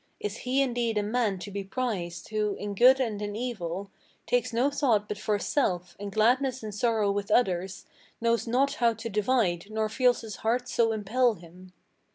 Is 0.19 0.37
he 0.37 0.63
indeed 0.63 0.97
a 0.97 1.03
man 1.03 1.37
to 1.37 1.51
be 1.51 1.63
prized, 1.63 2.29
who, 2.29 2.55
in 2.55 2.73
good 2.73 2.99
and 2.99 3.21
in 3.21 3.35
evil, 3.35 3.91
Takes 4.25 4.51
no 4.51 4.71
thought 4.71 5.07
but 5.07 5.19
for 5.19 5.37
self, 5.37 5.95
and 5.99 6.11
gladness 6.11 6.63
and 6.63 6.73
sorrow 6.73 7.11
with 7.11 7.29
others 7.29 7.85
Knows 8.19 8.47
not 8.47 8.73
how 8.81 8.95
to 8.95 9.09
divide, 9.09 9.67
nor 9.69 9.89
feels 9.89 10.21
his 10.21 10.37
heart 10.37 10.67
so 10.67 10.91
impel 10.91 11.35
him? 11.35 11.73